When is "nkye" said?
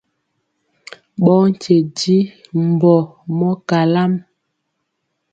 1.51-1.75